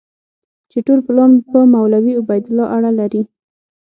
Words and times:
چې 0.71 0.77
ټول 0.85 0.99
پلان 1.07 1.31
په 1.51 1.59
مولوي 1.73 2.13
عبیدالله 2.21 2.65
اړه 2.75 2.91
لري. 2.99 3.21